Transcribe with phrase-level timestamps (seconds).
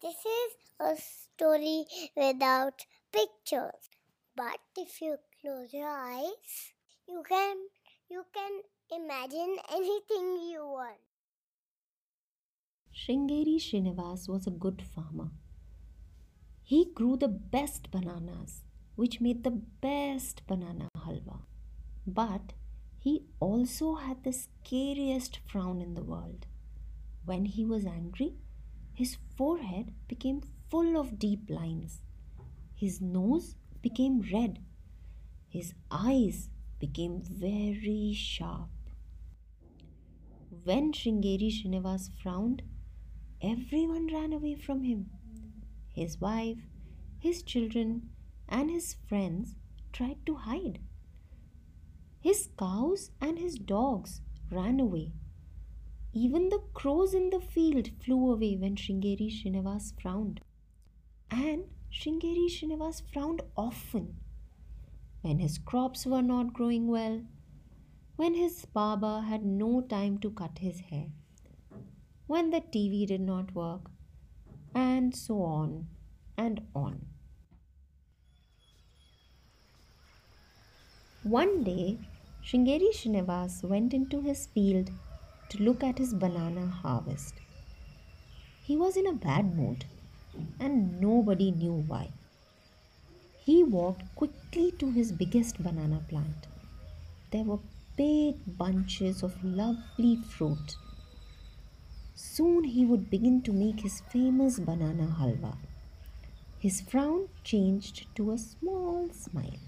[0.00, 1.84] This is a story
[2.16, 3.90] without pictures.
[4.36, 6.72] But if you close your eyes,
[7.08, 7.56] you can
[8.08, 8.60] you can
[8.92, 10.98] imagine anything you want.
[12.94, 15.30] Shringeri Srinivas was a good farmer.
[16.62, 18.62] He grew the best bananas,
[18.94, 21.40] which made the best banana halwa.
[22.06, 22.52] But
[23.00, 26.46] he also had the scariest frown in the world.
[27.24, 28.34] When he was angry,
[28.98, 32.02] his forehead became full of deep lines.
[32.74, 34.58] His nose became red.
[35.48, 38.70] His eyes became very sharp.
[40.64, 42.62] When Shringeri Srinivas frowned,
[43.40, 45.10] everyone ran away from him.
[45.94, 46.58] His wife,
[47.20, 48.10] his children,
[48.48, 49.54] and his friends
[49.92, 50.80] tried to hide.
[52.20, 55.12] His cows and his dogs ran away.
[56.12, 60.40] Even the crows in the field flew away when Shringeri Srinivas frowned.
[61.30, 64.16] And Shringeri Srinivas frowned often.
[65.20, 67.22] When his crops were not growing well,
[68.16, 71.06] when his barber had no time to cut his hair,
[72.26, 73.90] when the TV did not work,
[74.74, 75.88] and so on
[76.36, 77.06] and on.
[81.22, 81.98] One day,
[82.44, 84.90] Shringeri Srinivas went into his field
[85.50, 87.34] to look at his banana harvest.
[88.62, 89.84] He was in a bad mood
[90.60, 92.10] and nobody knew why.
[93.44, 96.46] He walked quickly to his biggest banana plant.
[97.30, 97.60] There were
[97.96, 100.76] big bunches of lovely fruit.
[102.14, 105.56] Soon he would begin to make his famous banana halwa.
[106.58, 109.60] His frown changed to a small smile.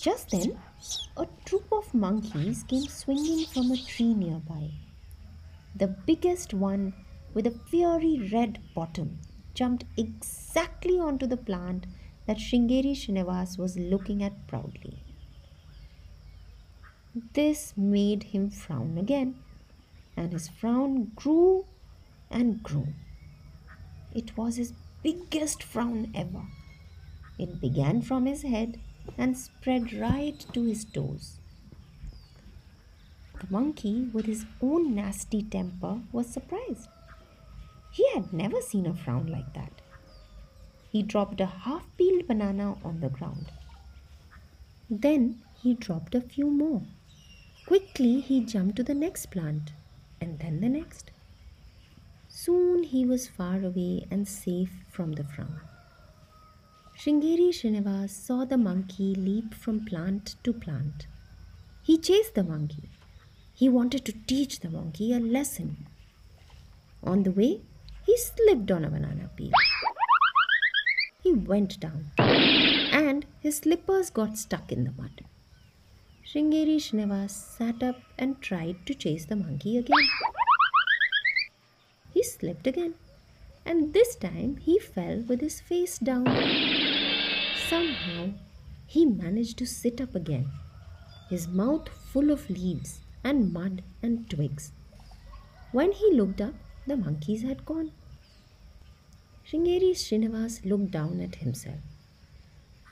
[0.00, 0.58] Just then,
[1.16, 4.70] a troop of monkeys came swinging from a tree nearby.
[5.74, 6.92] The biggest one,
[7.32, 9.18] with a fiery red bottom,
[9.54, 11.86] jumped exactly onto the plant
[12.26, 15.02] that Shringeri Srinivas was looking at proudly.
[17.32, 19.36] This made him frown again,
[20.16, 21.64] and his frown grew
[22.30, 22.88] and grew.
[24.12, 24.72] It was his
[25.02, 26.42] biggest frown ever.
[27.38, 28.80] It began from his head
[29.18, 31.38] and spread right to his toes.
[33.40, 36.88] The monkey, with his own nasty temper, was surprised.
[37.90, 39.82] He had never seen a frown like that.
[40.90, 43.50] He dropped a half peeled banana on the ground.
[44.88, 46.82] Then he dropped a few more.
[47.66, 49.72] Quickly he jumped to the next plant
[50.20, 51.10] and then the next.
[52.28, 55.60] Soon he was far away and safe from the frown.
[57.04, 61.06] Shringeri Srinivas saw the monkey leap from plant to plant.
[61.82, 62.88] He chased the monkey.
[63.52, 65.86] He wanted to teach the monkey a lesson.
[67.02, 67.60] On the way,
[68.06, 69.52] he slipped on a banana peel.
[71.22, 75.26] He went down, and his slippers got stuck in the mud.
[76.26, 80.08] Shringeri Srinivas sat up and tried to chase the monkey again.
[82.14, 82.94] He slipped again,
[83.66, 86.93] and this time he fell with his face down.
[87.68, 88.34] Somehow,
[88.86, 90.50] he managed to sit up again,
[91.30, 94.72] his mouth full of leaves and mud and twigs.
[95.72, 96.54] When he looked up,
[96.86, 97.92] the monkeys had gone.
[99.46, 101.80] Shringeri Srinivas looked down at himself.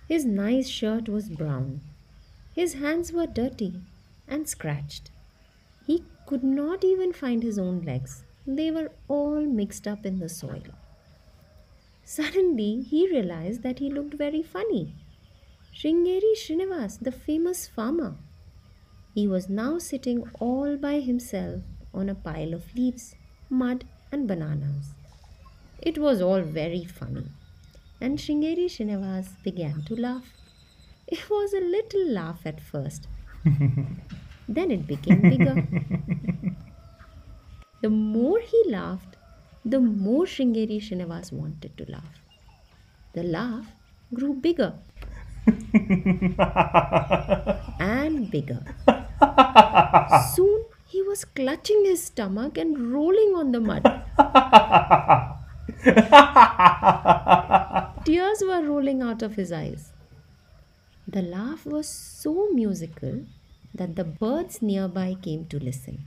[0.08, 1.80] His nice shirt was brown.
[2.54, 3.80] His hands were dirty
[4.26, 5.10] and scratched.
[5.86, 8.24] He could not even find his own legs.
[8.46, 10.62] They were all mixed up in the soil.
[12.04, 14.94] Suddenly, he realized that he looked very funny.
[15.74, 18.16] Shringeri Srinivas, the famous farmer.
[19.14, 21.62] He was now sitting all by himself
[21.94, 23.14] on a pile of leaves,
[23.50, 24.94] mud, and bananas.
[25.80, 27.26] It was all very funny,
[28.00, 30.32] and Shringeri Srinivas began to laugh.
[31.06, 33.08] It was a little laugh at first,
[34.48, 35.66] then it became bigger.
[37.82, 39.16] the more he laughed,
[39.64, 42.20] the more Shringeri Srinivas wanted to laugh.
[43.12, 43.66] The laugh
[44.12, 44.74] grew bigger
[47.80, 48.62] and bigger.
[50.34, 53.82] Soon he was clutching his stomach and rolling on the mud.
[58.04, 59.92] Tears were rolling out of his eyes.
[61.06, 63.24] The laugh was so musical
[63.74, 66.06] that the birds nearby came to listen.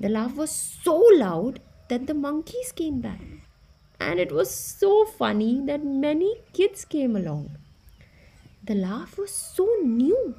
[0.00, 3.20] The laugh was so loud that the monkeys came back.
[4.00, 7.56] And it was so funny that many kids came along.
[8.62, 10.34] The laugh was so new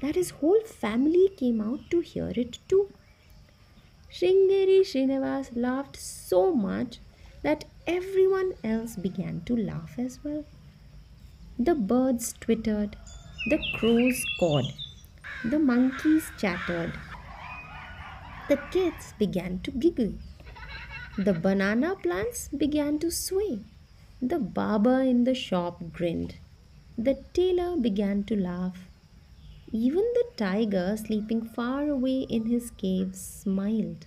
[0.00, 2.90] that his whole family came out to hear it too.
[4.10, 6.98] Shringeri Srinivas laughed so much
[7.42, 10.44] that everyone else began to laugh as well.
[11.58, 12.96] The birds twittered,
[13.50, 14.66] the crows cawed,
[15.44, 16.92] the monkeys chattered,
[18.48, 20.14] the kids began to giggle,
[21.18, 23.58] the banana plants began to sway,
[24.22, 26.36] the barber in the shop grinned,
[26.96, 28.88] the tailor began to laugh,
[29.72, 34.06] even the tiger sleeping far away in his cave smiled.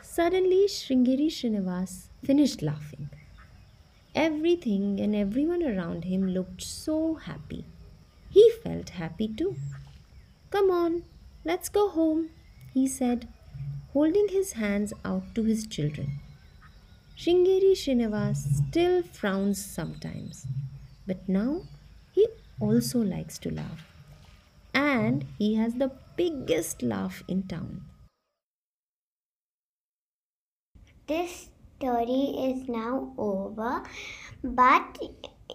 [0.00, 3.10] Suddenly, Sringeri Srinivas finished laughing.
[4.14, 7.66] Everything and everyone around him looked so happy.
[8.30, 9.56] He felt happy too.
[10.48, 11.02] Come on,
[11.44, 12.30] let's go home,
[12.72, 13.28] he said,
[13.96, 16.08] holding his hands out to his children.
[17.16, 20.46] Sringeri Srinivas still frowns sometimes,
[21.06, 21.62] but now
[22.12, 22.26] he
[22.60, 23.86] also likes to laugh.
[24.74, 27.86] And he has the biggest laugh in town.
[31.06, 33.82] This story is now over,
[34.44, 34.98] but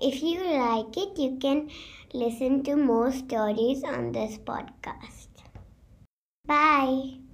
[0.01, 1.69] if you like it, you can
[2.11, 5.27] listen to more stories on this podcast.
[6.47, 7.30] Bye.